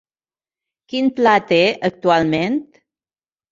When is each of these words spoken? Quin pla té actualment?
Quin 0.93 1.11
pla 1.19 1.35
té 1.53 1.61
actualment? 1.91 2.59